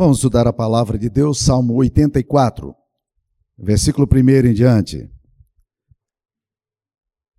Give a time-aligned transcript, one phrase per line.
[0.00, 2.74] Vamos estudar a palavra de Deus, Salmo 84,
[3.58, 5.10] versículo 1 em diante.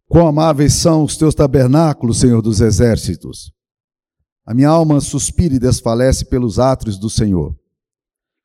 [0.07, 3.51] Quão amáveis são os teus tabernáculos, Senhor dos exércitos.
[4.45, 7.57] A minha alma suspira e desfalece pelos átrios do Senhor.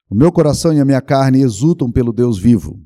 [0.09, 2.81] O meu coração e a minha carne exultam pelo Deus vivo.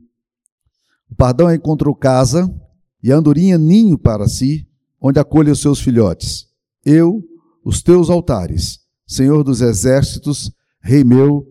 [1.09, 2.53] O pardão encontrou casa
[3.01, 4.69] e a andorinha ninho para si,
[5.01, 6.49] onde acolhe os seus filhotes.
[6.85, 7.23] Eu,
[7.65, 10.53] os teus altares, Senhor dos exércitos,
[10.83, 11.47] Rei meu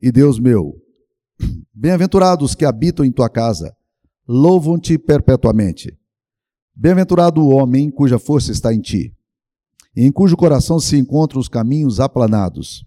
[0.00, 0.74] e Deus meu.
[1.72, 3.74] Bem-aventurados que habitam em tua casa,
[4.26, 5.96] louvam-te perpetuamente.
[6.74, 9.14] Bem-aventurado o homem cuja força está em ti,
[9.94, 12.84] e em cujo coração se encontram os caminhos aplanados,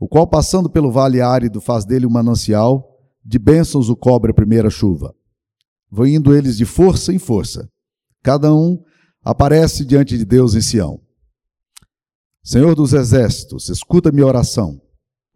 [0.00, 4.34] o qual, passando pelo vale árido, faz dele um manancial, de bênçãos o cobre a
[4.34, 5.14] primeira chuva.
[5.90, 7.68] Vão indo eles de força em força,
[8.22, 8.82] cada um
[9.22, 11.00] aparece diante de Deus em Sião.
[12.42, 14.80] Senhor dos exércitos, escuta minha oração.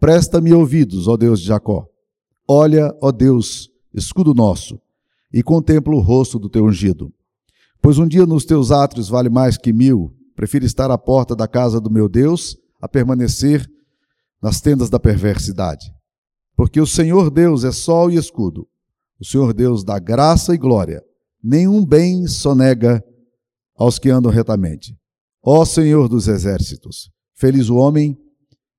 [0.02, 1.86] Presta-me ouvidos, ó Deus de Jacó.
[2.48, 4.80] Olha, ó Deus, escudo nosso,
[5.32, 7.14] e contempla o rosto do teu ungido.
[7.80, 10.12] Pois um dia nos teus átrios vale mais que mil.
[10.34, 13.64] Prefiro estar à porta da casa do meu Deus a permanecer
[14.42, 15.94] nas tendas da perversidade.
[16.56, 18.66] Porque o Senhor Deus é sol e escudo.
[19.20, 21.00] O Senhor Deus dá graça e glória.
[21.40, 23.00] Nenhum bem sonega
[23.76, 24.98] aos que andam retamente.
[25.40, 28.18] Ó Senhor dos exércitos, feliz o homem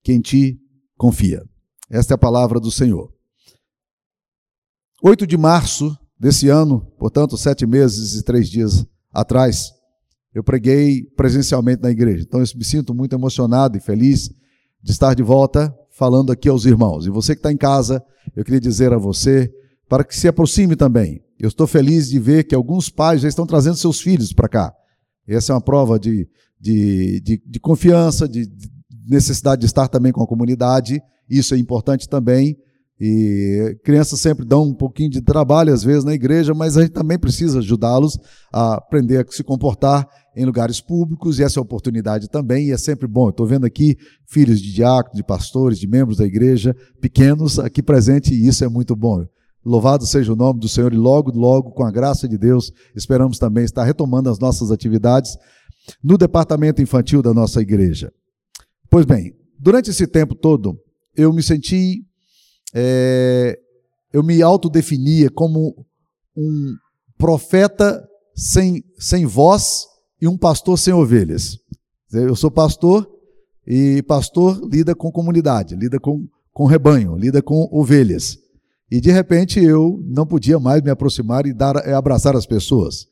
[0.03, 0.59] que em ti
[0.97, 1.43] confia.
[1.89, 3.13] Esta é a palavra do Senhor.
[5.03, 9.73] 8 de março desse ano, portanto, sete meses e três dias atrás,
[10.33, 12.23] eu preguei presencialmente na igreja.
[12.23, 14.29] Então, eu me sinto muito emocionado e feliz
[14.81, 17.05] de estar de volta falando aqui aos irmãos.
[17.05, 18.03] E você que está em casa,
[18.35, 19.53] eu queria dizer a você
[19.87, 21.21] para que se aproxime também.
[21.37, 24.73] Eu estou feliz de ver que alguns pais já estão trazendo seus filhos para cá.
[25.27, 26.27] Essa é uma prova de,
[26.59, 28.72] de, de, de confiança, de, de
[29.07, 32.57] necessidade de estar também com a comunidade, isso é importante também.
[32.99, 36.93] E crianças sempre dão um pouquinho de trabalho, às vezes, na igreja, mas a gente
[36.93, 38.17] também precisa ajudá-los
[38.53, 42.71] a aprender a se comportar em lugares públicos, e essa é a oportunidade também, e
[42.71, 43.29] é sempre bom.
[43.29, 43.97] Estou vendo aqui
[44.27, 48.69] filhos de diáconos, de pastores, de membros da igreja, pequenos aqui presentes, e isso é
[48.69, 49.25] muito bom.
[49.65, 53.37] Louvado seja o nome do Senhor, e logo, logo, com a graça de Deus, esperamos
[53.37, 55.35] também estar retomando as nossas atividades
[56.01, 58.11] no departamento infantil da nossa igreja.
[58.93, 60.79] Pois bem, durante esse tempo todo,
[61.17, 62.05] eu me senti,
[62.75, 63.57] é,
[64.13, 65.83] eu me autodefinia como
[66.37, 66.75] um
[67.17, 69.87] profeta sem, sem voz
[70.21, 71.57] e um pastor sem ovelhas.
[72.11, 73.09] Eu sou pastor
[73.65, 78.37] e pastor lida com comunidade, lida com, com rebanho, lida com ovelhas.
[78.91, 83.07] E de repente eu não podia mais me aproximar e dar, abraçar as pessoas.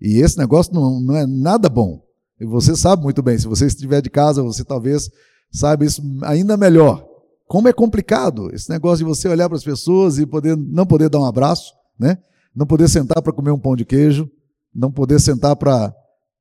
[0.00, 2.03] E esse negócio não, não é nada bom.
[2.40, 5.08] E você sabe muito bem, se você estiver de casa, você talvez
[5.52, 7.06] saiba isso ainda melhor.
[7.46, 11.08] Como é complicado esse negócio de você olhar para as pessoas e poder não poder
[11.08, 12.18] dar um abraço, né?
[12.54, 14.28] Não poder sentar para comer um pão de queijo,
[14.74, 15.94] não poder sentar para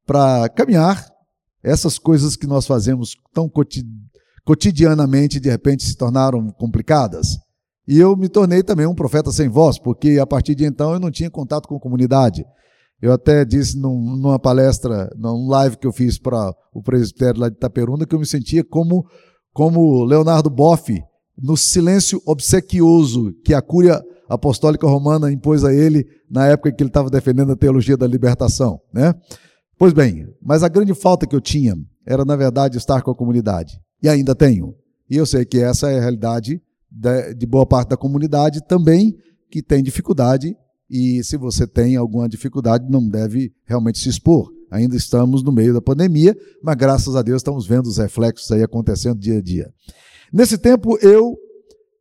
[0.05, 1.09] para caminhar.
[1.63, 3.49] Essas coisas que nós fazemos tão
[4.45, 7.37] cotidianamente de repente se tornaram complicadas.
[7.87, 10.99] E eu me tornei também um profeta sem voz, porque a partir de então eu
[10.99, 12.45] não tinha contato com a comunidade.
[13.03, 17.49] Eu até disse num, numa palestra, num live que eu fiz para o presbitério lá
[17.49, 19.05] de Itaperuna, que eu me sentia como,
[19.51, 21.03] como Leonardo Boff,
[21.37, 26.89] no silêncio obsequioso que a Cúria Apostólica Romana impôs a ele na época que ele
[26.89, 28.79] estava defendendo a teologia da libertação.
[28.93, 29.13] Né?
[29.77, 31.75] Pois bem, mas a grande falta que eu tinha
[32.07, 33.81] era, na verdade, estar com a comunidade.
[34.01, 34.75] E ainda tenho.
[35.09, 36.61] E eu sei que essa é a realidade
[37.35, 39.13] de boa parte da comunidade também,
[39.51, 40.55] que tem dificuldade
[40.89, 44.51] e se você tem alguma dificuldade, não deve realmente se expor.
[44.69, 48.63] Ainda estamos no meio da pandemia, mas graças a Deus estamos vendo os reflexos aí
[48.63, 49.71] acontecendo dia a dia.
[50.31, 51.37] Nesse tempo eu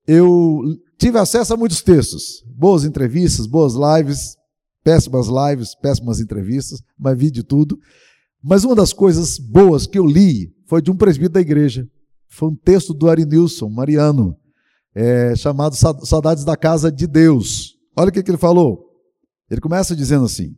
[0.06, 0.62] eu
[0.98, 4.37] tive acesso a muitos textos, boas entrevistas, boas lives,
[4.82, 7.78] péssimas lives, péssimas entrevistas, mas vi de tudo.
[8.43, 11.87] Mas uma das coisas boas que eu li foi de um presbítero da igreja.
[12.28, 14.37] Foi um texto do Arinilson Mariano,
[14.94, 17.75] é, chamado Saudades da Casa de Deus.
[17.96, 18.90] Olha o que, que ele falou.
[19.50, 20.56] Ele começa dizendo assim: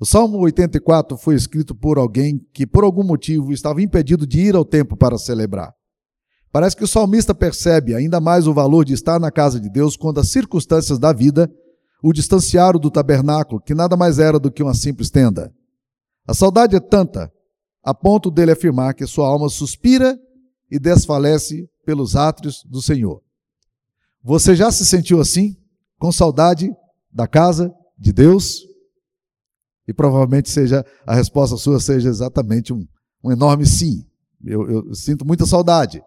[0.00, 4.56] o Salmo 84 foi escrito por alguém que, por algum motivo, estava impedido de ir
[4.56, 5.74] ao templo para celebrar.
[6.52, 9.96] Parece que o salmista percebe ainda mais o valor de estar na casa de Deus
[9.96, 11.50] quando as circunstâncias da vida
[12.02, 15.52] o distanciaram do tabernáculo, que nada mais era do que uma simples tenda.
[16.26, 17.30] A saudade é tanta,
[17.82, 20.18] a ponto dele afirmar que sua alma suspira
[20.70, 23.22] e desfalece pelos átrios do Senhor.
[24.22, 25.56] Você já se sentiu assim?
[26.00, 26.68] Com saudade
[27.12, 28.62] da casa de Deus?
[29.86, 32.84] E provavelmente seja a resposta sua seja exatamente um,
[33.22, 34.04] um enorme sim.
[34.44, 36.02] Eu, eu sinto muita saudade.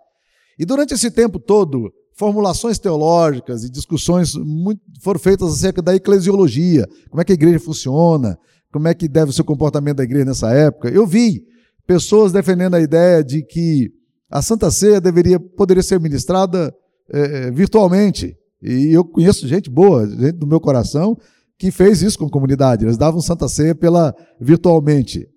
[0.57, 6.87] E durante esse tempo todo formulações teológicas e discussões muito, foram feitas acerca da eclesiologia,
[7.09, 8.37] como é que a igreja funciona,
[8.71, 10.89] como é que deve o comportamento da igreja nessa época.
[10.89, 11.43] Eu vi
[11.85, 13.91] pessoas defendendo a ideia de que
[14.29, 16.73] a Santa Ceia deveria, poderia ser ministrada
[17.09, 18.35] é, virtualmente.
[18.63, 21.17] E eu conheço gente boa, gente do meu coração,
[21.57, 22.85] que fez isso com a comunidade.
[22.85, 25.27] Eles davam Santa Ceia pela virtualmente.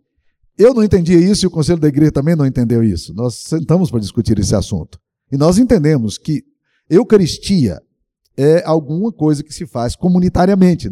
[0.56, 3.12] Eu não entendia isso e o conselho da igreja também não entendeu isso.
[3.14, 4.98] Nós sentamos para discutir esse assunto.
[5.30, 6.44] E nós entendemos que
[6.88, 7.82] Eucaristia
[8.36, 10.88] é alguma coisa que se faz comunitariamente.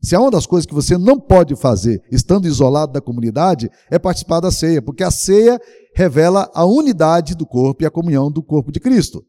[0.00, 3.98] Se é uma das coisas que você não pode fazer estando isolado da comunidade, é
[3.98, 5.60] participar da ceia, porque a ceia
[5.94, 9.24] revela a unidade do corpo e a comunhão do corpo de Cristo.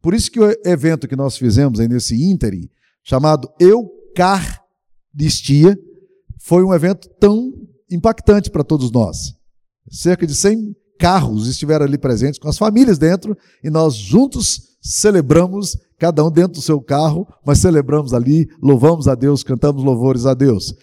[0.00, 2.68] Por isso que o evento que nós fizemos aí nesse ínterim,
[3.02, 4.58] chamado Eucaristia,
[6.40, 7.52] foi um evento tão
[7.90, 9.34] impactante para todos nós.
[9.90, 15.76] Cerca de 100 carros estiveram ali presentes, com as famílias dentro, e nós juntos celebramos,
[15.98, 20.34] cada um dentro do seu carro, mas celebramos ali, louvamos a Deus, cantamos louvores a
[20.34, 20.74] Deus.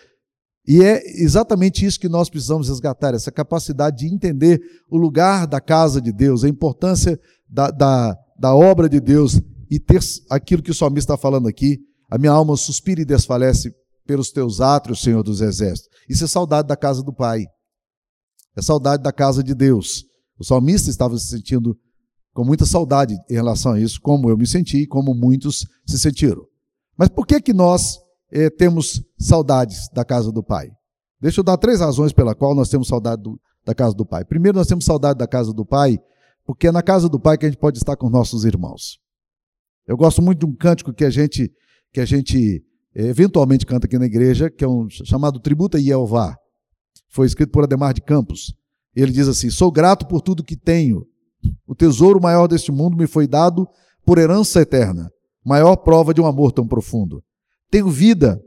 [0.67, 5.61] E é exatamente isso que nós precisamos resgatar, essa capacidade de entender o lugar da
[5.61, 9.39] casa de Deus, a importância da, da, da obra de Deus
[9.69, 11.79] e ter aquilo que o salmista está falando aqui.
[12.09, 13.73] A minha alma suspira e desfalece
[14.05, 15.89] pelos teus átrios, Senhor dos Exércitos.
[16.07, 17.45] Isso é saudade da casa do Pai.
[18.55, 20.05] É saudade da casa de Deus.
[20.39, 21.77] O salmista estava se sentindo
[22.33, 25.97] com muita saudade em relação a isso, como eu me senti e como muitos se
[25.97, 26.43] sentiram.
[26.97, 27.97] Mas por que que nós
[28.31, 30.69] eh, temos saudades da casa do Pai?
[31.19, 34.23] Deixa eu dar três razões pela qual nós temos saudade do, da casa do Pai.
[34.25, 35.97] Primeiro, nós temos saudade da casa do Pai,
[36.45, 38.99] porque é na casa do Pai que a gente pode estar com nossos irmãos.
[39.87, 41.51] Eu gosto muito de um cântico que a gente
[41.91, 42.61] que a gente
[42.93, 46.35] eventualmente canta aqui na igreja, que é um chamado Tributa Yehová.
[47.09, 48.53] Foi escrito por Ademar de Campos.
[48.95, 51.05] Ele diz assim: Sou grato por tudo que tenho.
[51.67, 53.67] O tesouro maior deste mundo me foi dado
[54.05, 55.09] por herança eterna,
[55.43, 57.23] maior prova de um amor tão profundo.
[57.69, 58.41] Tenho vida,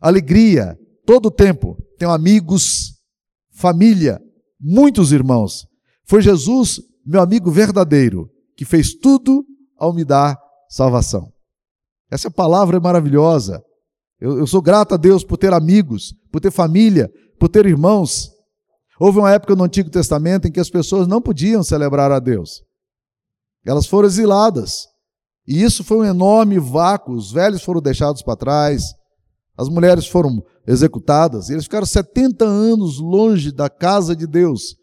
[0.00, 1.76] alegria, todo o tempo.
[1.98, 2.94] Tenho amigos,
[3.52, 4.20] família,
[4.60, 5.66] muitos irmãos.
[6.04, 9.44] Foi Jesus, meu amigo verdadeiro, que fez tudo
[9.78, 10.36] ao me dar
[10.68, 11.32] salvação.
[12.10, 13.62] Essa palavra é maravilhosa.
[14.20, 18.30] Eu, eu sou grato a Deus por ter amigos, por ter família, por ter irmãos.
[18.98, 22.62] Houve uma época no Antigo Testamento em que as pessoas não podiam celebrar a Deus.
[23.64, 24.86] Elas foram exiladas.
[25.46, 27.14] E isso foi um enorme vácuo.
[27.14, 28.82] Os velhos foram deixados para trás,
[29.56, 34.76] as mulheres foram executadas, e eles ficaram 70 anos longe da casa de Deus.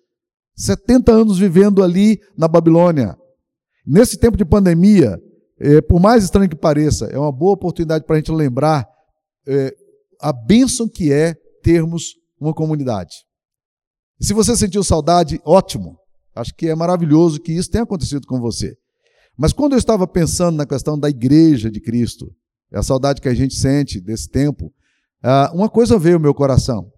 [0.56, 3.18] 70 anos vivendo ali na Babilônia.
[3.86, 5.20] Nesse tempo de pandemia,
[5.60, 8.88] é, por mais estranho que pareça, é uma boa oportunidade para a gente lembrar
[9.48, 9.74] é,
[10.22, 13.16] a bênção que é termos uma comunidade.
[14.20, 15.98] Se você sentiu saudade, ótimo.
[16.36, 18.76] Acho que é maravilhoso que isso tenha acontecido com você.
[19.38, 22.32] Mas quando eu estava pensando na questão da igreja de Cristo,
[22.72, 24.72] a saudade que a gente sente desse tempo,
[25.22, 26.92] ah, uma coisa veio ao meu coração.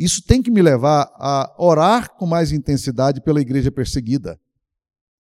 [0.00, 4.40] Isso tem que me levar a orar com mais intensidade pela igreja perseguida.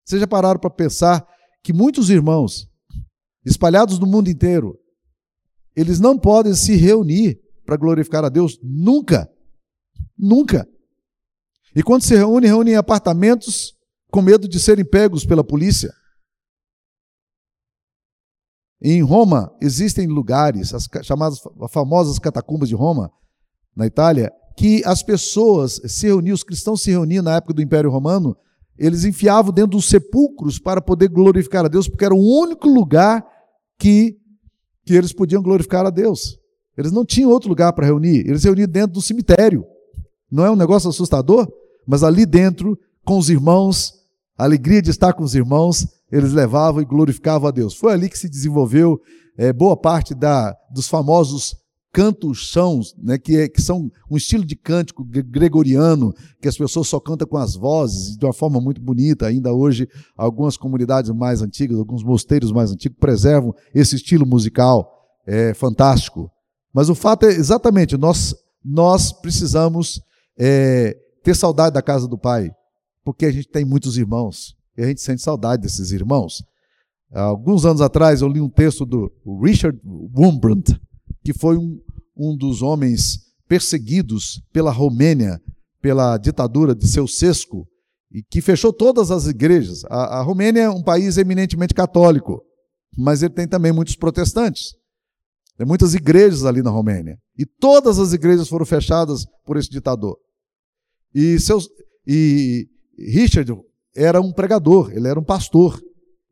[0.04, 1.26] Vocês já pararam para pensar
[1.62, 2.68] que muitos irmãos,
[3.42, 4.78] espalhados no mundo inteiro,
[5.74, 9.26] eles não podem se reunir para glorificar a Deus nunca.
[10.16, 10.68] Nunca.
[11.74, 13.74] E quando se reúnem, reúnem em apartamentos
[14.10, 15.90] com medo de serem pegos pela polícia.
[18.78, 23.10] Em Roma existem lugares, as chamadas as famosas catacumbas de Roma,
[23.74, 27.90] na Itália, que as pessoas se reuniam, os cristãos se reuniam na época do Império
[27.90, 28.34] Romano,
[28.78, 33.24] eles enfiavam dentro dos sepulcros para poder glorificar a Deus, porque era o único lugar
[33.78, 34.16] que,
[34.84, 36.38] que eles podiam glorificar a Deus.
[36.76, 39.64] Eles não tinham outro lugar para reunir, eles reuniam dentro do cemitério.
[40.30, 41.46] Não é um negócio assustador?
[41.86, 43.94] Mas ali dentro, com os irmãos,
[44.36, 47.74] a alegria de estar com os irmãos, eles levavam e glorificavam a Deus.
[47.74, 49.00] Foi ali que se desenvolveu
[49.36, 51.56] é, boa parte da, dos famosos
[51.96, 56.12] cantos sãos, né, que, é, que são um estilo de cântico gregoriano,
[56.42, 59.26] que as pessoas só cantam com as vozes, de uma forma muito bonita.
[59.26, 65.54] Ainda hoje, algumas comunidades mais antigas, alguns mosteiros mais antigos, preservam esse estilo musical é,
[65.54, 66.30] fantástico.
[66.70, 69.98] Mas o fato é exatamente, nós, nós precisamos
[70.38, 72.50] é, ter saudade da casa do Pai,
[73.02, 76.44] porque a gente tem muitos irmãos e a gente sente saudade desses irmãos.
[77.10, 79.10] Alguns anos atrás eu li um texto do
[79.42, 80.78] Richard Wurmbrandt,
[81.24, 81.80] que foi um,
[82.16, 83.18] um dos homens
[83.48, 85.40] perseguidos pela Romênia,
[85.80, 87.66] pela ditadura de seu Sesco,
[88.10, 89.84] e que fechou todas as igrejas.
[89.86, 92.42] A, a Romênia é um país eminentemente católico,
[92.96, 94.74] mas ele tem também muitos protestantes.
[95.56, 97.18] Tem muitas igrejas ali na Romênia.
[97.36, 100.16] E todas as igrejas foram fechadas por esse ditador.
[101.14, 101.68] E, seus,
[102.06, 102.68] e
[102.98, 103.52] Richard
[103.94, 105.80] era um pregador, ele era um pastor.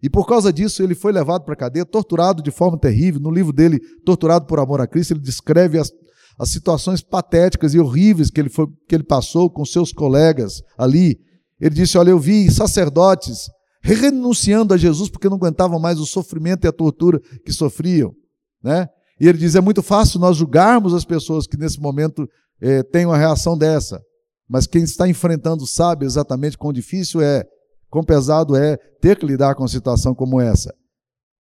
[0.05, 3.19] E por causa disso, ele foi levado para a cadeia, torturado de forma terrível.
[3.19, 5.91] No livro dele, Torturado por Amor a Cristo, ele descreve as,
[6.39, 11.19] as situações patéticas e horríveis que ele, foi, que ele passou com seus colegas ali.
[11.59, 13.49] Ele disse: Olha, eu vi sacerdotes
[13.83, 18.13] renunciando a Jesus porque não aguentavam mais o sofrimento e a tortura que sofriam.
[18.63, 18.87] Né?
[19.19, 22.29] E ele diz: é muito fácil nós julgarmos as pessoas que nesse momento
[22.61, 24.03] eh, têm uma reação dessa,
[24.47, 27.43] mas quem está enfrentando sabe exatamente quão difícil é
[27.95, 30.75] quão pesado é ter que lidar com uma situação como essa.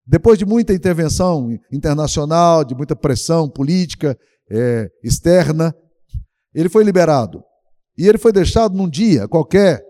[0.06, 4.16] Depois de muita intervenção internacional, de muita pressão política
[4.52, 5.75] é, externa,
[6.54, 7.44] ele foi liberado.
[7.98, 9.84] E ele foi deixado num dia qualquer.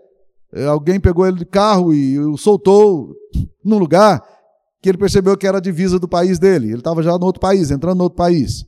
[0.54, 3.14] É, alguém pegou ele de carro e o soltou
[3.62, 4.22] num lugar
[4.80, 6.68] que ele percebeu que era a divisa do país dele.
[6.68, 8.64] Ele estava já no outro país, entrando no outro país.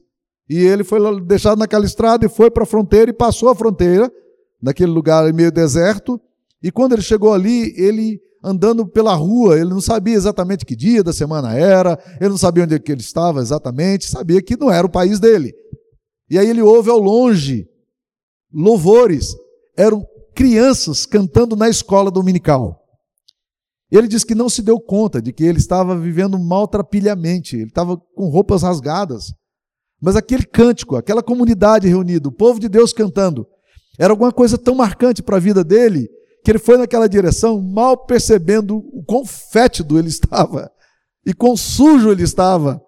[0.47, 4.13] E ele foi deixado naquela estrada e foi para a fronteira e passou a fronteira,
[4.61, 6.21] naquele lugar meio deserto,
[6.63, 11.03] e quando ele chegou ali, ele andando pela rua, ele não sabia exatamente que dia
[11.03, 14.71] da semana era, ele não sabia onde é que ele estava exatamente, sabia que não
[14.71, 15.53] era o país dele.
[16.31, 17.67] E aí ele ouve ao longe
[18.53, 19.35] louvores,
[19.77, 22.81] eram crianças cantando na escola dominical.
[23.91, 27.97] Ele diz que não se deu conta de que ele estava vivendo maltrapilhamente, ele estava
[27.97, 29.33] com roupas rasgadas.
[30.01, 33.47] Mas aquele cântico, aquela comunidade reunida, o povo de Deus cantando,
[33.99, 36.09] era alguma coisa tão marcante para a vida dele
[36.49, 40.73] que ele foi naquela direção, mal percebendo o quão fétido ele estava
[41.27, 42.81] e quão sujo ele estava.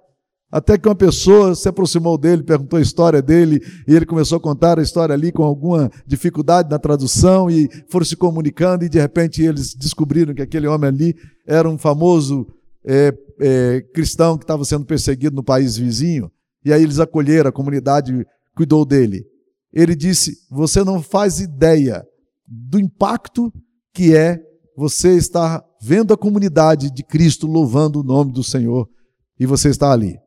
[0.51, 4.41] Até que uma pessoa se aproximou dele, perguntou a história dele, e ele começou a
[4.41, 8.99] contar a história ali com alguma dificuldade na tradução, e foram se comunicando, e de
[8.99, 11.15] repente eles descobriram que aquele homem ali
[11.47, 12.47] era um famoso
[12.83, 16.33] é, é, cristão que estava sendo perseguido no país vizinho,
[16.65, 18.27] e aí eles acolheram, a comunidade
[18.57, 19.23] cuidou dele.
[19.71, 22.03] Ele disse: Você não faz ideia
[22.51, 23.53] do impacto
[23.95, 24.41] que é
[24.77, 28.89] você estar vendo a comunidade de Cristo louvando o nome do Senhor
[29.39, 30.19] e você está ali.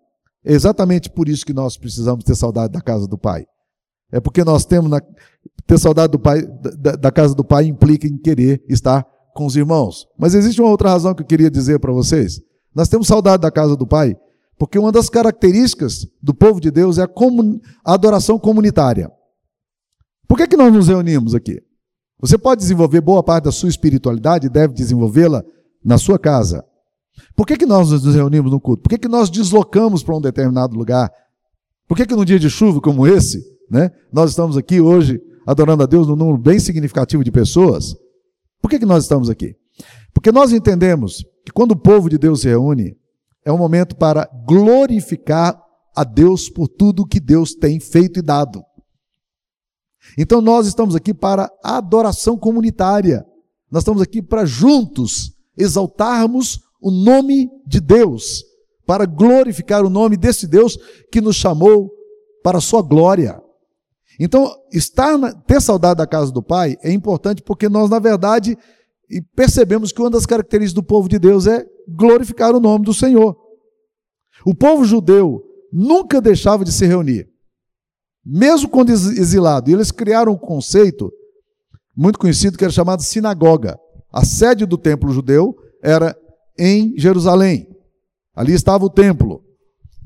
[0.45, 3.45] É exatamente por isso que nós precisamos ter saudade da casa do Pai.
[4.11, 5.01] É porque nós temos na,
[5.65, 6.43] ter saudade do pai,
[6.77, 9.03] da, da casa do Pai implica em querer estar
[9.33, 10.05] com os irmãos.
[10.19, 12.39] Mas existe uma outra razão que eu queria dizer para vocês.
[12.75, 14.15] Nós temos saudade da casa do Pai
[14.57, 19.11] porque uma das características do povo de Deus é a, comun, a adoração comunitária.
[20.27, 21.59] Por que, que nós nos reunimos aqui?
[22.23, 25.43] Você pode desenvolver boa parte da sua espiritualidade e deve desenvolvê-la
[25.83, 26.63] na sua casa.
[27.35, 28.83] Por que, que nós nos reunimos no culto?
[28.83, 31.11] Por que, que nós deslocamos para um determinado lugar?
[31.85, 35.83] Por que, que num dia de chuva como esse, né, nós estamos aqui hoje adorando
[35.83, 37.93] a Deus num número bem significativo de pessoas?
[38.61, 39.57] Por que, que nós estamos aqui?
[40.13, 42.95] Porque nós entendemos que quando o povo de Deus se reúne,
[43.43, 45.61] é um momento para glorificar
[45.93, 48.63] a Deus por tudo que Deus tem feito e dado.
[50.17, 53.25] Então nós estamos aqui para adoração comunitária.
[53.71, 58.43] Nós estamos aqui para juntos exaltarmos o nome de Deus,
[58.85, 60.77] para glorificar o nome desse Deus
[61.11, 61.89] que nos chamou
[62.43, 63.41] para a sua glória.
[64.19, 68.57] Então, estar na, ter saudade da casa do Pai é importante porque nós, na verdade,
[69.35, 73.35] percebemos que uma das características do povo de Deus é glorificar o nome do Senhor.
[74.45, 75.41] O povo judeu
[75.71, 77.32] nunca deixava de se reunir
[78.25, 79.69] mesmo quando exilado.
[79.69, 81.11] E eles criaram um conceito
[81.95, 83.77] muito conhecido que era chamado sinagoga.
[84.11, 86.15] A sede do templo judeu era
[86.57, 87.67] em Jerusalém.
[88.35, 89.43] Ali estava o templo.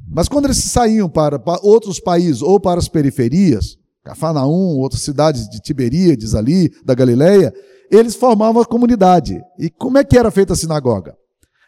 [0.10, 5.60] Mas quando eles saíam para, outros países ou para as periferias, Cafarnaum, outras cidades de
[5.60, 7.54] Tiberíades ali, da Galileia,
[7.92, 9.40] eles formavam a comunidade.
[9.60, 11.16] E como é que era feita a sinagoga?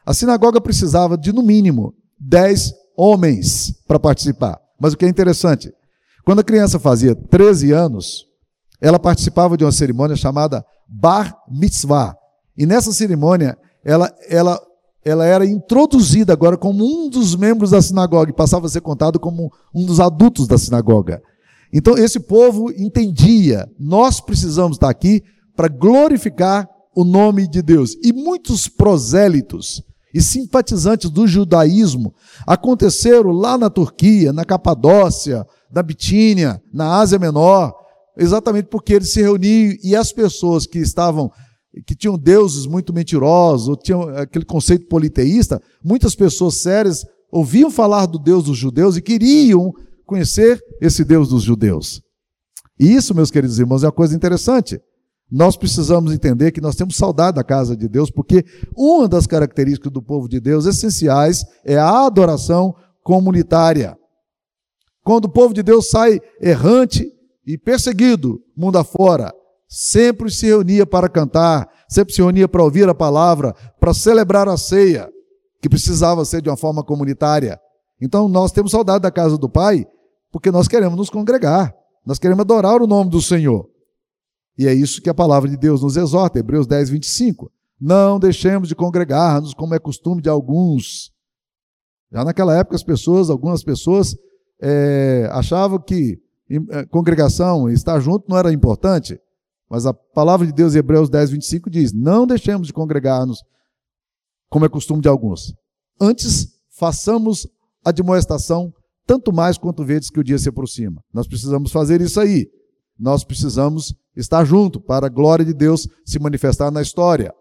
[0.05, 4.59] A sinagoga precisava de, no mínimo, 10 homens para participar.
[4.79, 5.73] Mas o que é interessante,
[6.29, 8.27] quando a criança fazia 13 anos,
[8.79, 12.15] ela participava de uma cerimônia chamada Bar Mitzvah.
[12.55, 14.61] E nessa cerimônia, ela, ela,
[15.03, 19.19] ela era introduzida agora como um dos membros da sinagoga e passava a ser contado
[19.19, 21.19] como um dos adultos da sinagoga.
[21.73, 25.23] Então, esse povo entendia, nós precisamos estar aqui
[25.55, 27.97] para glorificar o nome de Deus.
[28.03, 29.83] E muitos prosélitos
[30.13, 32.13] e simpatizantes do judaísmo
[32.45, 37.73] aconteceram lá na Turquia, na Capadócia, na Bitínia, na Ásia Menor,
[38.17, 41.31] exatamente porque eles se reuniam e as pessoas que estavam
[41.85, 48.07] que tinham deuses muito mentirosos, ou tinham aquele conceito politeísta, muitas pessoas sérias ouviam falar
[48.07, 49.71] do Deus dos judeus e queriam
[50.05, 52.01] conhecer esse Deus dos judeus.
[52.79, 54.81] E isso, meus queridos irmãos, é uma coisa interessante.
[55.31, 58.43] Nós precisamos entender que nós temos saudade da casa de Deus, porque
[58.75, 63.95] uma das características do povo de Deus essenciais é a adoração comunitária.
[65.03, 67.07] Quando o povo de Deus sai errante
[67.45, 69.31] e perseguido mundo afora,
[69.67, 74.57] sempre se reunia para cantar, sempre se reunia para ouvir a palavra, para celebrar a
[74.57, 75.09] ceia,
[75.61, 77.59] que precisava ser de uma forma comunitária.
[78.01, 79.85] Então nós temos saudade da casa do Pai,
[80.31, 81.73] porque nós queremos nos congregar,
[82.05, 83.67] nós queremos adorar o nome do Senhor.
[84.59, 87.49] E é isso que a palavra de Deus nos exorta, Hebreus 10, 25.
[87.79, 91.13] Não deixemos de congregar-nos, como é costume de alguns.
[92.11, 94.17] Já naquela época, as pessoas, algumas pessoas,
[94.61, 96.19] é, achavam que
[96.71, 99.17] é, congregação, estar junto não era importante.
[99.69, 103.41] Mas a palavra de Deus Hebreus 10, 25 diz: Não deixemos de congregar-nos,
[104.49, 105.53] como é costume de alguns.
[106.01, 107.47] Antes, façamos
[107.85, 108.73] a demoestação,
[109.07, 111.01] tanto mais quanto vedes que o dia se aproxima.
[111.13, 112.45] Nós precisamos fazer isso aí.
[112.99, 117.33] Nós precisamos estar junto para a glória de Deus se manifestar na história.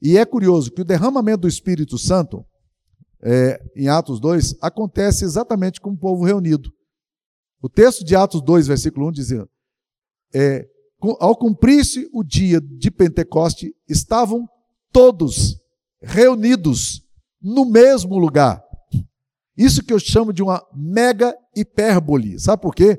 [0.00, 2.44] E é curioso que o derramamento do Espírito Santo,
[3.22, 6.70] é, em Atos 2, acontece exatamente com o povo reunido.
[7.62, 9.46] O texto de Atos 2, versículo 1 dizia:
[10.34, 10.66] é,
[11.20, 14.46] ao cumprir-se o dia de Pentecoste, estavam
[14.92, 15.58] todos
[16.00, 17.02] reunidos
[17.40, 18.62] no mesmo lugar.
[19.56, 22.38] Isso que eu chamo de uma mega hipérbole.
[22.38, 22.98] Sabe por quê?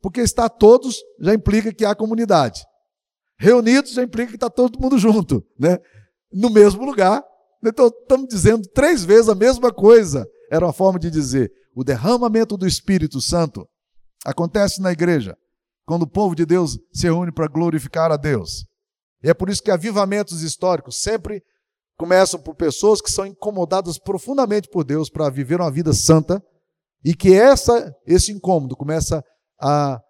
[0.00, 2.64] Porque estar todos já implica que há comunidade.
[3.38, 5.78] Reunidos já implica que está todo mundo junto, né?
[6.32, 7.22] no mesmo lugar.
[7.64, 10.26] Então, estamos dizendo três vezes a mesma coisa.
[10.50, 13.68] Era uma forma de dizer: o derramamento do Espírito Santo
[14.24, 15.36] acontece na igreja
[15.86, 18.66] quando o povo de Deus se reúne para glorificar a Deus.
[19.22, 21.42] E é por isso que avivamentos históricos sempre
[21.96, 26.42] começam por pessoas que são incomodadas profundamente por Deus para viver uma vida santa
[27.04, 29.24] e que essa, esse incômodo começa
[29.60, 30.00] a,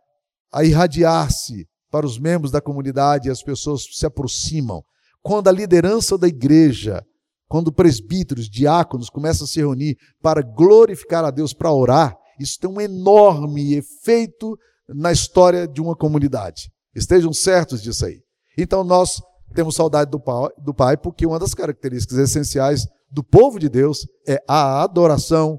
[0.52, 4.82] a irradiar-se para os membros da comunidade as pessoas se aproximam.
[5.22, 7.02] Quando a liderança da igreja,
[7.48, 12.70] quando presbíteros, diáconos começam a se reunir para glorificar a Deus, para orar, isso tem
[12.70, 14.56] um enorme efeito
[14.88, 16.70] na história de uma comunidade.
[16.94, 18.20] Estejam certos disso aí.
[18.56, 19.20] Então nós
[19.54, 24.06] temos saudade do pai, do pai, porque uma das características essenciais do povo de Deus
[24.26, 25.58] é a adoração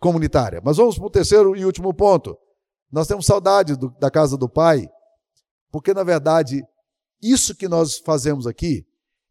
[0.00, 0.60] comunitária.
[0.64, 2.36] Mas vamos para o terceiro e último ponto.
[2.90, 4.86] Nós temos saudade do, da casa do Pai,
[5.70, 6.62] porque, na verdade,
[7.22, 8.86] isso que nós fazemos aqui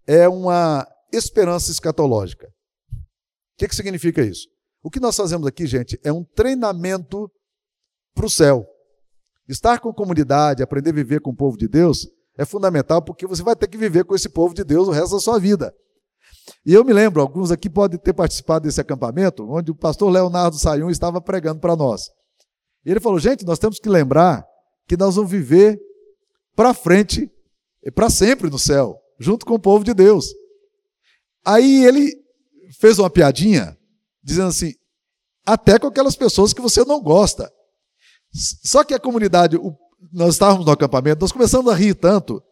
[0.07, 2.47] é uma esperança escatológica.
[2.47, 4.47] O que, que significa isso?
[4.83, 7.31] O que nós fazemos aqui, gente, é um treinamento
[8.13, 8.65] para o céu.
[9.47, 13.25] Estar com a comunidade, aprender a viver com o povo de Deus, é fundamental porque
[13.25, 15.73] você vai ter que viver com esse povo de Deus o resto da sua vida.
[16.65, 20.57] E eu me lembro, alguns aqui podem ter participado desse acampamento, onde o pastor Leonardo
[20.57, 22.09] Sayun estava pregando para nós.
[22.85, 24.45] E ele falou: gente, nós temos que lembrar
[24.87, 25.79] que nós vamos viver
[26.55, 27.29] para frente,
[27.93, 30.33] para sempre no céu, junto com o povo de Deus.
[31.43, 32.11] Aí ele
[32.79, 33.77] fez uma piadinha,
[34.23, 34.73] dizendo assim:
[35.45, 37.51] até com aquelas pessoas que você não gosta.
[38.63, 39.57] Só que a comunidade,
[40.11, 42.43] nós estávamos no acampamento, nós começamos a rir tanto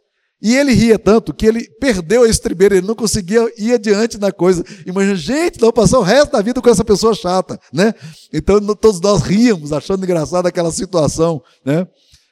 [0.41, 4.29] e ele ria tanto que ele perdeu a estribeira, ele não conseguia ir adiante na
[4.29, 4.61] coisa.
[4.85, 7.93] Imagina, gente, não passou o resto da vida com essa pessoa chata, né?
[8.31, 11.87] Então todos nós ríamos, achando engraçada aquela situação, né?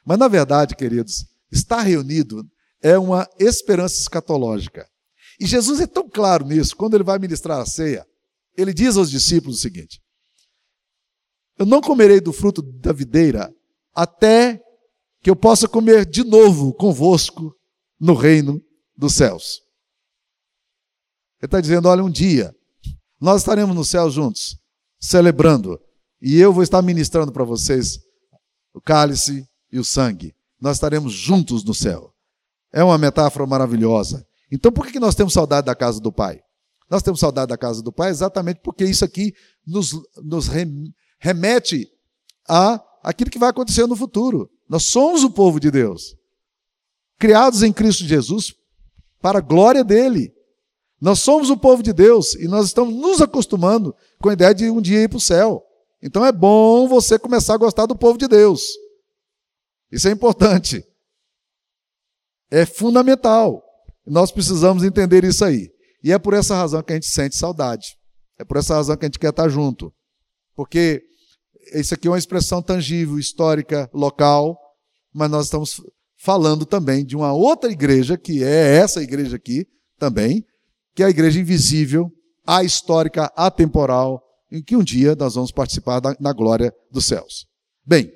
[0.05, 2.43] Mas na verdade, queridos, estar reunido
[2.81, 4.87] é uma esperança escatológica.
[5.39, 8.05] E Jesus é tão claro nisso, quando ele vai ministrar a ceia,
[8.57, 10.01] ele diz aos discípulos o seguinte:
[11.57, 13.53] Eu não comerei do fruto da videira
[13.93, 14.61] até
[15.21, 17.55] que eu possa comer de novo convosco
[17.99, 18.61] no reino
[18.95, 19.61] dos céus.
[21.39, 22.53] Ele está dizendo: olha, um dia
[23.19, 24.57] nós estaremos no céu juntos,
[24.99, 25.79] celebrando,
[26.21, 27.99] e eu vou estar ministrando para vocês
[28.73, 30.35] o cálice e o sangue.
[30.61, 32.13] Nós estaremos juntos no céu.
[32.71, 34.25] É uma metáfora maravilhosa.
[34.51, 36.39] Então, por que nós temos saudade da casa do Pai?
[36.89, 39.33] Nós temos saudade da casa do Pai exatamente porque isso aqui
[39.65, 40.47] nos, nos
[41.19, 41.89] remete
[42.47, 44.49] a aquilo que vai acontecer no futuro.
[44.69, 46.15] Nós somos o povo de Deus
[47.21, 48.55] criados em Cristo Jesus
[49.21, 50.33] para a glória dele.
[50.99, 54.69] Nós somos o povo de Deus e nós estamos nos acostumando com a ideia de
[54.71, 55.63] um dia ir para o céu.
[56.01, 58.63] Então é bom você começar a gostar do povo de Deus.
[59.91, 60.83] Isso é importante.
[62.49, 63.63] É fundamental.
[64.05, 65.69] Nós precisamos entender isso aí.
[66.03, 67.97] E é por essa razão que a gente sente saudade.
[68.39, 69.93] É por essa razão que a gente quer estar junto.
[70.55, 71.03] Porque
[71.73, 74.57] isso aqui é uma expressão tangível, histórica, local,
[75.13, 75.81] mas nós estamos
[76.17, 80.45] falando também de uma outra igreja, que é essa igreja aqui também,
[80.95, 82.11] que é a igreja invisível,
[82.45, 87.47] a histórica, atemporal, em que um dia nós vamos participar da, na glória dos céus.
[87.85, 88.11] Bem,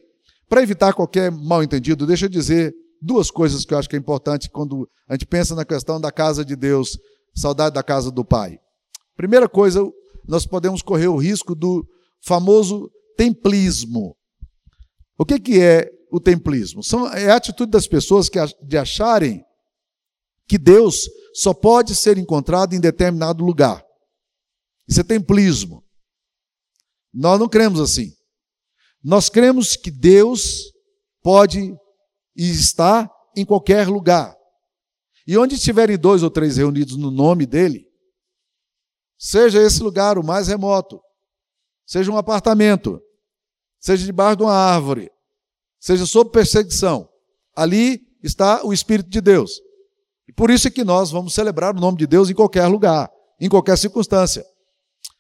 [0.48, 4.00] para evitar qualquer mal entendido, deixa eu dizer duas coisas que eu acho que é
[4.00, 6.98] importante quando a gente pensa na questão da casa de Deus,
[7.36, 8.58] saudade da casa do Pai.
[9.16, 9.82] Primeira coisa,
[10.28, 11.86] nós podemos correr o risco do
[12.24, 14.16] famoso templismo.
[15.18, 16.82] O que, que é o templismo.
[16.82, 19.44] São, é a atitude das pessoas que, de acharem
[20.48, 23.84] que Deus só pode ser encontrado em determinado lugar.
[24.88, 25.84] Isso é templismo.
[27.14, 28.14] Nós não cremos assim.
[29.06, 30.74] Nós cremos que Deus
[31.22, 31.78] pode
[32.36, 34.36] e está em qualquer lugar.
[35.28, 37.86] E onde estiverem dois ou três reunidos no nome dele,
[39.16, 41.00] seja esse lugar o mais remoto,
[41.86, 43.00] seja um apartamento,
[43.80, 45.12] seja debaixo de uma árvore,
[45.80, 47.08] seja sob perseguição,
[47.56, 49.62] ali está o Espírito de Deus.
[50.28, 53.08] E por isso é que nós vamos celebrar o nome de Deus em qualquer lugar,
[53.40, 54.44] em qualquer circunstância.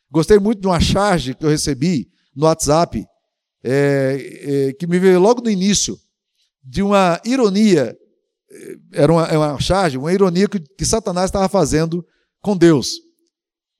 [0.09, 3.05] Gostei muito de uma charge que eu recebi no WhatsApp,
[3.67, 5.97] é, é, que me veio logo no início,
[6.63, 7.97] de uma ironia,
[8.51, 12.05] é, era uma, é uma charge, uma ironia que, que Satanás estava fazendo
[12.41, 12.91] com Deus.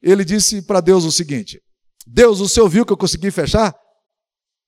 [0.02, 1.62] Ele disse para Deus o seguinte:
[2.08, 3.76] Deus, o senhor viu que eu consegui fechar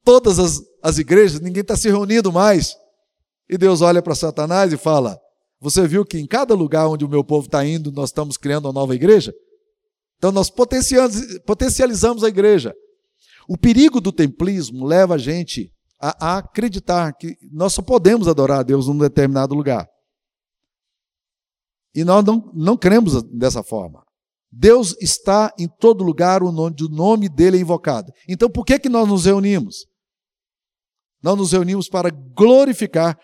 [0.05, 2.75] todas as, as igrejas, ninguém está se reunindo mais.
[3.49, 5.19] E Deus olha para Satanás e fala:
[5.59, 8.65] Você viu que em cada lugar onde o meu povo está indo, nós estamos criando
[8.65, 9.33] uma nova igreja?
[10.17, 12.75] Então nós potencializamos a igreja.
[13.47, 18.63] O perigo do templismo leva a gente a, acreditar que nós só podemos adorar a
[18.63, 19.87] Deus num determinado lugar.
[21.95, 24.05] E nós não, não cremos dessa forma.
[24.51, 28.11] Deus está em todo lugar onde o nome dele é invocado.
[28.27, 29.85] Então por que, que nós nos reunimos?
[31.21, 33.17] Nós nos reunimos para glorificar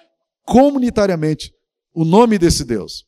[0.43, 1.53] comunitariamente
[1.93, 3.05] o nome desse Deus.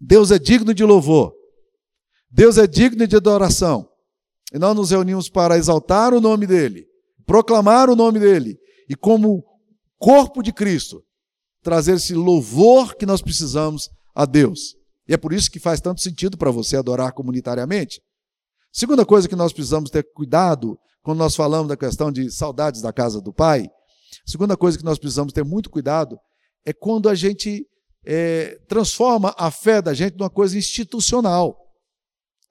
[0.00, 1.34] Deus é digno de louvor.
[2.30, 3.88] Deus é digno de adoração.
[4.52, 6.86] E nós nos reunimos para exaltar o nome dele,
[7.26, 8.56] proclamar o nome dele
[8.88, 9.44] e, como
[9.98, 11.02] corpo de Cristo,
[11.62, 14.74] trazer esse louvor que nós precisamos a Deus.
[15.06, 18.00] E é por isso que faz tanto sentido para você adorar comunitariamente.
[18.72, 22.92] Segunda coisa que nós precisamos ter cuidado quando nós falamos da questão de saudades da
[22.92, 23.66] casa do Pai.
[24.26, 26.18] Segunda coisa que nós precisamos ter muito cuidado
[26.64, 27.66] é quando a gente
[28.04, 31.56] é, transforma a fé da gente numa coisa institucional.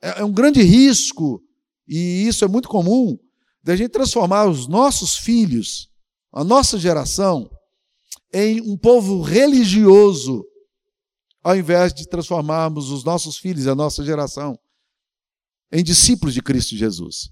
[0.02, 1.42] É, é um grande risco,
[1.88, 3.18] e isso é muito comum,
[3.64, 5.90] da gente transformar os nossos filhos,
[6.32, 7.50] a nossa geração,
[8.34, 10.46] em um povo religioso,
[11.44, 14.58] ao invés de transformarmos os nossos filhos, a nossa geração,
[15.72, 17.30] em discípulos de Cristo Jesus.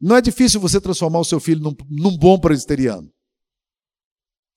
[0.00, 3.10] Não é difícil você transformar o seu filho num, num bom presbiteriano,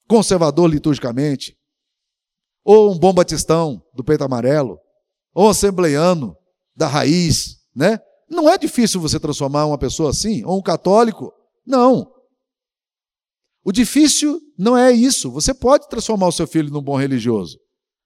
[0.08, 1.58] conservador liturgicamente,
[2.64, 4.78] ou um bom batistão do peito amarelo,
[5.34, 6.36] ou assembleiano
[6.76, 8.00] da raiz, né?
[8.28, 11.32] Não é difícil você transformar uma pessoa assim, ou um católico.
[11.66, 12.12] Não.
[13.64, 15.30] O difícil não é isso.
[15.32, 17.60] Você pode transformar o seu filho num bom religioso.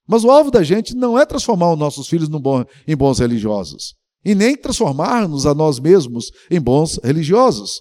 [0.05, 3.95] Mas o alvo da gente não é transformar os nossos filhos bom, em bons religiosos.
[4.25, 7.79] E nem transformar-nos a nós mesmos em bons religiosos.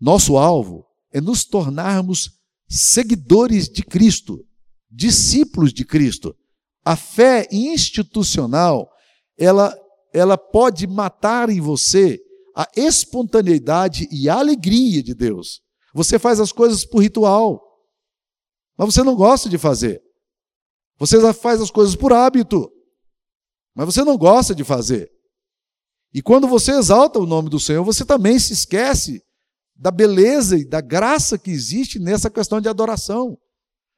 [0.00, 2.30] Nosso alvo é nos tornarmos
[2.68, 4.38] seguidores de Cristo,
[4.90, 6.34] discípulos de Cristo.
[6.84, 8.88] A fé institucional,
[9.38, 9.76] ela,
[10.12, 12.20] ela pode matar em você
[12.54, 15.60] a espontaneidade e a alegria de Deus.
[15.94, 17.60] Você faz as coisas por ritual,
[18.76, 20.00] mas você não gosta de fazer.
[20.98, 22.70] Você faz as coisas por hábito,
[23.74, 25.10] mas você não gosta de fazer.
[26.14, 29.22] E quando você exalta o nome do Senhor, você também se esquece
[29.74, 33.36] da beleza e da graça que existe nessa questão de adoração.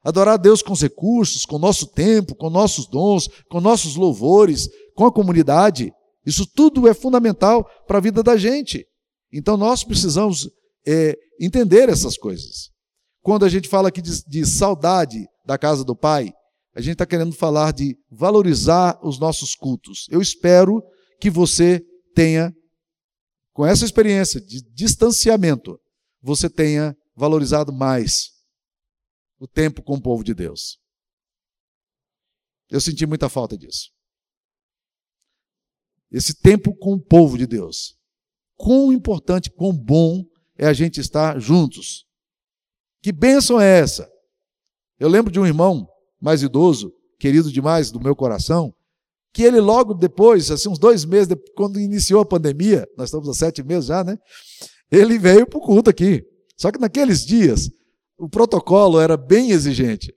[0.03, 3.95] Adorar a Deus com os recursos, com o nosso tempo, com nossos dons, com nossos
[3.95, 5.93] louvores, com a comunidade.
[6.25, 8.87] Isso tudo é fundamental para a vida da gente.
[9.31, 10.49] Então nós precisamos
[10.87, 12.71] é, entender essas coisas.
[13.21, 16.31] Quando a gente fala aqui de, de saudade da casa do Pai,
[16.73, 20.07] a gente está querendo falar de valorizar os nossos cultos.
[20.09, 20.83] Eu espero
[21.19, 21.81] que você
[22.13, 22.53] tenha,
[23.53, 25.79] com essa experiência de distanciamento,
[26.21, 28.31] você tenha valorizado mais
[29.39, 30.77] o tempo com o povo de Deus.
[32.69, 33.94] Eu senti muita falta disso.
[36.15, 37.97] Esse tempo com o povo de Deus.
[38.55, 40.23] Quão importante, quão bom
[40.57, 42.05] é a gente estar juntos.
[43.01, 44.09] Que bênção é essa?
[44.97, 45.85] Eu lembro de um irmão
[46.21, 48.73] mais idoso, querido demais do meu coração,
[49.33, 53.27] que ele logo depois, assim, uns dois meses, depois, quando iniciou a pandemia, nós estamos
[53.27, 54.17] há sete meses já, né?
[54.89, 56.23] Ele veio para o culto aqui.
[56.55, 57.69] Só que naqueles dias,
[58.17, 60.15] o protocolo era bem exigente.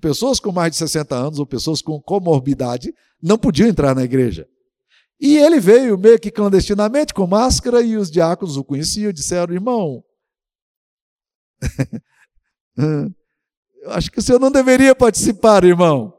[0.00, 4.46] Pessoas com mais de 60 anos ou pessoas com comorbidade não podiam entrar na igreja.
[5.20, 10.04] E ele veio meio que clandestinamente com máscara e os diáconos o conheciam disseram: irmão,
[12.76, 16.12] eu acho que o senhor não deveria participar, irmão.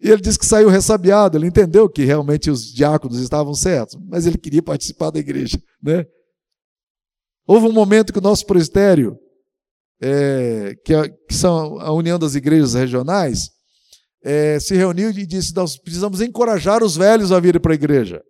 [0.00, 4.26] E ele disse que saiu ressabiado, ele entendeu que realmente os diáconos estavam certos, mas
[4.26, 6.06] ele queria participar da igreja, né?
[7.46, 9.18] Houve um momento que o nosso presbitério
[10.00, 13.50] é, que, a, que, são a União das Igrejas Regionais,
[14.22, 18.22] é, se reuniu e disse: Nós precisamos encorajar os velhos a virem para a igreja.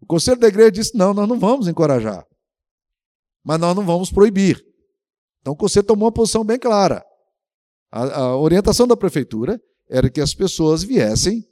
[0.00, 2.24] O conselho da igreja disse: Não, nós não vamos encorajar,
[3.44, 4.64] mas nós não vamos proibir.
[5.40, 7.04] Então o conselho tomou uma posição bem clara.
[7.90, 11.44] A, a orientação da prefeitura era que as pessoas viessem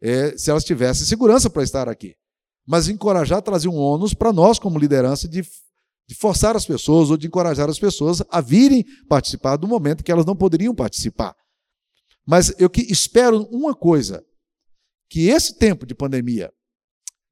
[0.00, 2.14] é, se elas tivessem segurança para estar aqui.
[2.66, 5.42] Mas encorajar trazia um ônus para nós, como liderança, de,
[6.08, 10.10] de forçar as pessoas ou de encorajar as pessoas a virem participar do momento que
[10.10, 11.34] elas não poderiam participar.
[12.26, 14.24] Mas eu que espero uma coisa:
[15.08, 16.52] que esse tempo de pandemia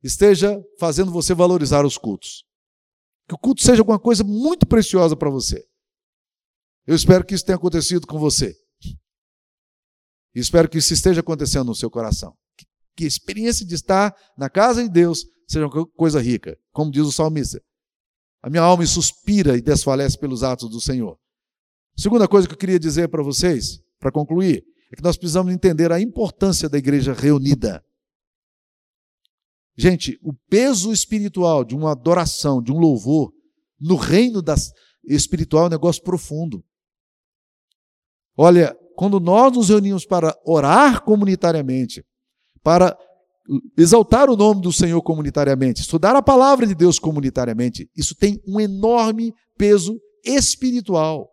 [0.02, 2.44] esteja fazendo você valorizar os cultos.
[3.26, 5.64] Que o culto seja alguma coisa muito preciosa para você.
[6.86, 8.54] Eu espero que isso tenha acontecido com você.
[10.34, 12.36] E espero que isso esteja acontecendo no seu coração.
[12.96, 16.58] Que a experiência de estar na casa de Deus seja uma coisa rica.
[16.70, 17.62] Como diz o salmista.
[18.42, 21.18] A minha alma suspira e desfalece pelos atos do Senhor.
[21.96, 25.90] Segunda coisa que eu queria dizer para vocês, para concluir, é que nós precisamos entender
[25.92, 27.84] a importância da igreja reunida.
[29.76, 33.32] Gente, o peso espiritual de uma adoração, de um louvor,
[33.80, 34.72] no reino das,
[35.04, 36.64] espiritual é um negócio profundo.
[38.36, 42.04] Olha, quando nós nos reunimos para orar comunitariamente,
[42.62, 42.96] para
[43.76, 48.60] exaltar o nome do Senhor comunitariamente, estudar a palavra de Deus comunitariamente, isso tem um
[48.60, 51.30] enorme peso espiritual.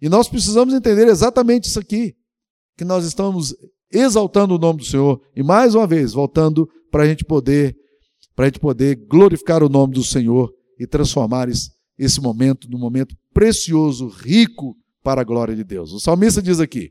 [0.00, 2.16] E nós precisamos entender exatamente isso aqui
[2.76, 3.54] que nós estamos
[3.90, 7.76] exaltando o nome do Senhor e mais uma vez voltando para a gente poder
[8.34, 11.48] para a gente poder glorificar o nome do Senhor e transformar
[11.96, 15.92] esse momento num momento precioso, rico para a glória de Deus.
[15.92, 16.90] O salmista diz aqui: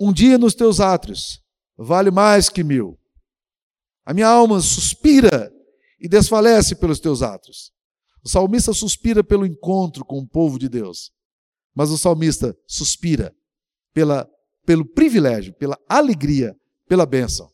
[0.00, 1.40] Um dia nos teus átrios
[1.78, 2.98] vale mais que mil.
[4.04, 5.52] A minha alma suspira
[6.00, 7.70] e desfalece pelos teus átrios.
[8.24, 11.12] O salmista suspira pelo encontro com o povo de Deus,
[11.72, 13.32] mas o salmista suspira
[13.92, 14.28] pela,
[14.64, 16.54] pelo privilégio, pela alegria,
[16.86, 17.50] pela bênção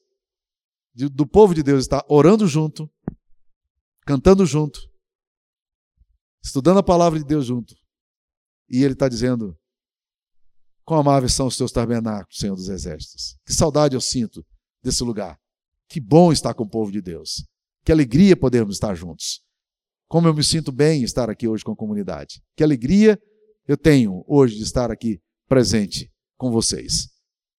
[0.96, 2.90] de, do povo de Deus estar orando junto,
[4.07, 4.81] cantando junto,
[6.42, 7.75] estudando a palavra de Deus junto.
[8.68, 9.55] E ele está dizendo:
[10.85, 13.37] Quão amáveis são os teus tabernáculos, Senhor dos Exércitos.
[13.44, 14.44] Que saudade eu sinto
[14.83, 15.38] desse lugar.
[15.87, 17.46] Que bom estar com o povo de Deus.
[17.85, 19.42] Que alegria podermos estar juntos.
[20.09, 22.42] Como eu me sinto bem estar aqui hoje com a comunidade.
[22.57, 23.20] Que alegria
[23.68, 27.09] eu tenho hoje de estar aqui presente com vocês.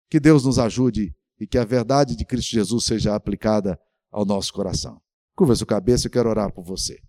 [0.10, 3.80] Que Deus nos ajude e que a verdade de Cristo Jesus seja aplicada
[4.12, 5.02] ao nosso coração.
[5.36, 7.00] Curva sua cabeça, eu quero orar por você.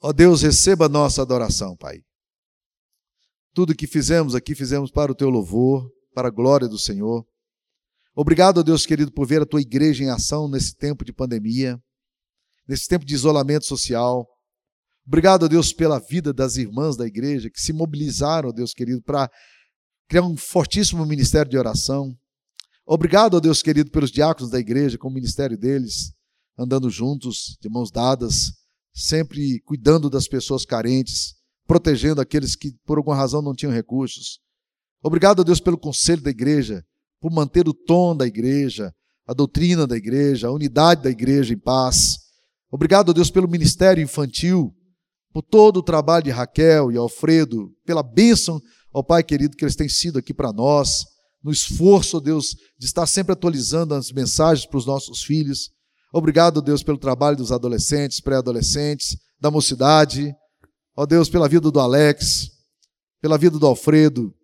[0.00, 2.02] Ó Deus, receba nossa adoração, Pai.
[3.54, 7.26] Tudo que fizemos aqui, fizemos para o teu louvor, para a glória do Senhor.
[8.14, 11.82] Obrigado, Deus querido, por ver a tua igreja em ação nesse tempo de pandemia,
[12.68, 14.28] nesse tempo de isolamento social.
[15.06, 19.30] Obrigado, ó Deus, pela vida das irmãs da igreja que se mobilizaram, Deus querido, para
[20.08, 22.12] criar um fortíssimo ministério de oração.
[22.84, 26.12] Obrigado, ó Deus querido, pelos diáconos da igreja, com o ministério deles,
[26.58, 28.52] andando juntos, de mãos dadas,
[28.92, 31.36] sempre cuidando das pessoas carentes,
[31.68, 34.40] protegendo aqueles que por alguma razão não tinham recursos.
[35.02, 36.84] Obrigado, ó Deus, pelo conselho da igreja,
[37.20, 38.92] por manter o tom da igreja,
[39.24, 42.18] a doutrina da igreja, a unidade da igreja em paz.
[42.70, 44.74] Obrigado, ó Deus, pelo ministério infantil,
[45.36, 48.58] por todo o trabalho de Raquel e Alfredo, pela bênção,
[48.90, 51.04] ó Pai querido, que eles têm sido aqui para nós,
[51.44, 55.72] no esforço, ó Deus, de estar sempre atualizando as mensagens para os nossos filhos.
[56.10, 60.34] Obrigado, Deus, pelo trabalho dos adolescentes, pré-adolescentes, da mocidade.
[60.96, 62.48] Ó Deus, pela vida do Alex,
[63.20, 64.34] pela vida do Alfredo,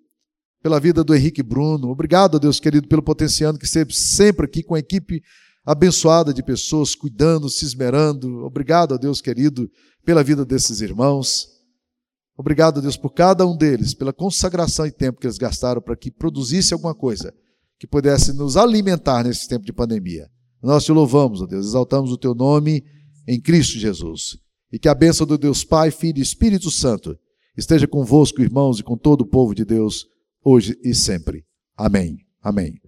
[0.63, 1.89] pela vida do Henrique Bruno.
[1.89, 5.23] Obrigado, Deus querido, pelo potenciando que sempre, sempre aqui com a equipe
[5.65, 8.45] abençoada de pessoas, cuidando, se esmerando.
[8.45, 9.71] Obrigado, Deus querido,
[10.05, 11.49] pela vida desses irmãos.
[12.37, 16.11] Obrigado, Deus, por cada um deles, pela consagração e tempo que eles gastaram para que
[16.11, 17.33] produzisse alguma coisa
[17.79, 20.31] que pudesse nos alimentar nesse tempo de pandemia.
[20.63, 22.85] Nós te louvamos, ó Deus, exaltamos o teu nome
[23.27, 24.39] em Cristo Jesus.
[24.73, 27.19] E que a bênção do Deus Pai, Filho e Espírito Santo
[27.57, 30.07] esteja convosco, irmãos, e com todo o povo de Deus,
[30.45, 31.45] hoje e sempre.
[31.77, 32.19] Amém.
[32.41, 32.83] Amém.